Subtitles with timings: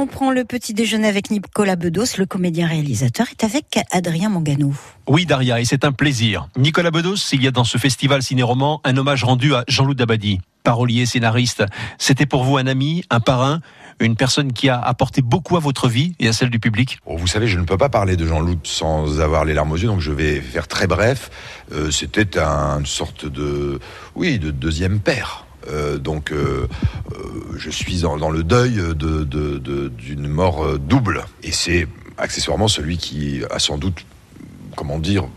[0.00, 4.72] On prend le petit déjeuner avec Nicolas Bedos, le comédien réalisateur, est avec Adrien Mangano.
[5.08, 6.46] Oui, Daria, et c'est un plaisir.
[6.56, 10.38] Nicolas Bedos, il y a dans ce festival ciné-roman un hommage rendu à Jean-Loup Dabadi,
[10.62, 11.64] parolier, scénariste.
[11.98, 13.58] C'était pour vous un ami, un parrain,
[13.98, 17.00] une personne qui a apporté beaucoup à votre vie et à celle du public?
[17.04, 19.78] Oh, Vous savez, je ne peux pas parler de Jean-Loup sans avoir les larmes aux
[19.78, 21.28] yeux, donc je vais faire très bref.
[21.72, 23.80] Euh, c'était une sorte de,
[24.14, 25.47] oui, de deuxième père.
[25.66, 26.68] Euh, donc, euh,
[27.12, 27.18] euh,
[27.56, 31.24] je suis dans, le deuil d'une mort double.
[31.42, 34.04] Et c'est accessoirement celui qui a sans doute,
[34.76, 35.28] comment dire,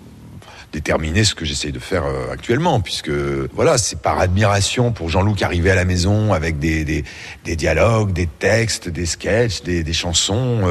[0.74, 3.12] déterminé ce que j'essaye de faire actuellement, puisque
[3.54, 7.04] voilà, c'est par admiration pour Jean-Loup qui arrivait à la maison avec des,
[7.44, 10.62] dialogues, des textes, des sketchs, des, chansons,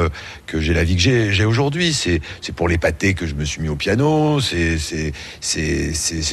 [0.47, 1.93] que j'ai la vie que j'ai aujourd'hui.
[1.93, 5.13] C'est pour l'épater que je me suis mis au piano, c'est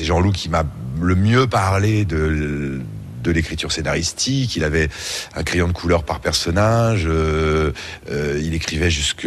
[0.03, 0.63] Jean-Loup qui m'a
[1.02, 2.81] le mieux parlé de
[3.23, 4.55] de l'écriture scénaristique.
[4.55, 4.89] Il avait
[5.35, 7.05] un crayon de couleur par personnage.
[7.05, 7.71] Euh,
[8.09, 9.17] euh, il écrivait jusqu'à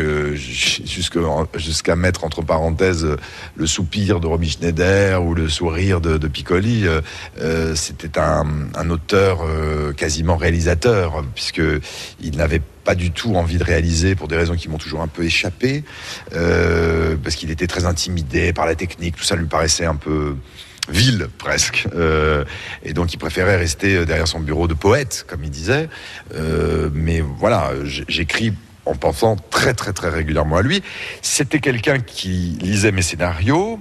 [1.97, 3.07] mettre entre parenthèses
[3.57, 6.87] le soupir de Romy Schneider ou le sourire de, Piccoli.
[6.87, 9.41] Euh, c'était un, un, auteur
[9.97, 11.63] quasiment réalisateur puisque
[12.21, 15.09] il n'avait pas du tout envie de réaliser pour des raisons qui m'ont toujours un
[15.09, 15.85] peu échappé,
[16.31, 20.35] parce qu'il était très intimidé par la technique, tout ça lui paraissait un peu
[20.91, 21.87] ville presque.
[21.95, 22.45] Euh,
[22.83, 25.89] et donc il préférait rester euh, derrière son bureau de poète, comme il disait.
[26.35, 28.53] Euh, mais voilà, j'écris
[28.87, 30.83] en pensant très très très régulièrement à lui.
[31.23, 33.79] C'était quelqu'un qui lisait mes scénarios,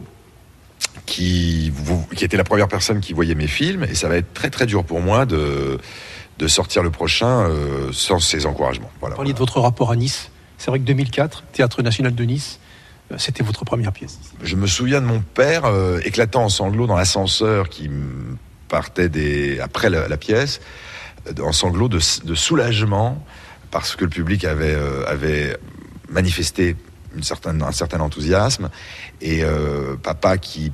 [1.06, 1.72] qui,
[2.16, 4.66] qui était la première personne qui voyait mes films, et ça va être très très
[4.66, 5.80] dur pour moi de,
[6.38, 7.50] de sortir le prochain
[7.92, 8.92] sans ses encouragements.
[9.00, 10.30] Voilà, Vous parliez de votre rapport à Nice.
[10.58, 12.60] C'est vrai que 2004, Théâtre National de Nice,
[13.18, 14.20] c'était votre première pièce.
[14.44, 17.90] Je me souviens de mon père euh, éclatant en sanglots dans l'ascenseur qui
[18.68, 20.62] partait après la, pièce,
[21.28, 23.24] euh, en sanglots de, soulagement
[23.72, 25.54] parce que le public avait, euh,
[26.10, 26.76] manifesté
[27.18, 28.70] un certain enthousiasme
[29.22, 29.44] et
[30.04, 30.72] papa qui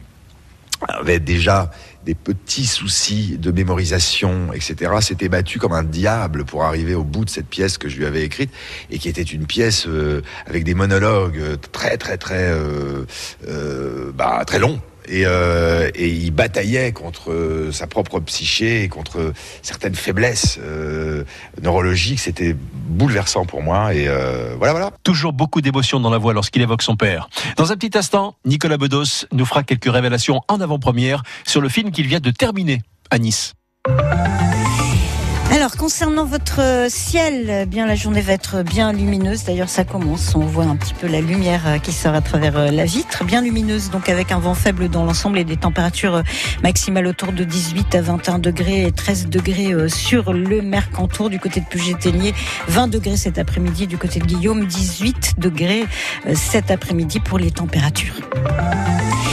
[0.82, 1.72] avait déjà
[2.06, 7.26] des petits soucis de mémorisation, etc., s'était battu comme un diable pour arriver au bout
[7.26, 8.52] de cette pièce que je lui avais écrite
[8.92, 13.06] et qui était une pièce euh, avec des monologues très très très euh,
[13.48, 14.80] euh, bah, très longs
[15.10, 21.24] euh, et, il bataillait contre sa propre psyché et contre certaines faiblesses euh,
[21.62, 22.20] neurologiques.
[22.20, 23.94] C'était bouleversant pour moi.
[23.94, 24.92] Et euh, voilà, voilà.
[25.04, 27.30] Toujours beaucoup d'émotion dans la voix lorsqu'il évoque son père.
[27.58, 31.92] Dans un petit instant, Nicolas Bedos nous fera quelques révélations en avant-première sur le film
[31.92, 33.54] qu'il vient de terminer à Nice.
[35.66, 39.46] Alors, concernant votre ciel, eh bien la journée va être bien lumineuse.
[39.46, 40.36] D'ailleurs, ça commence.
[40.36, 43.24] On voit un petit peu la lumière euh, qui sort à travers euh, la vitre.
[43.24, 46.22] Bien lumineuse, donc avec un vent faible dans l'ensemble et des températures euh,
[46.62, 51.62] maximales autour de 18 à 21 degrés et 13 degrés sur le Mercantour du côté
[51.62, 52.36] de Puget-Ténier.
[52.68, 54.68] 20 degrés cet après-midi du côté de Guillaume.
[54.68, 55.88] 18 degrés
[56.36, 58.14] cet après-midi pour les températures.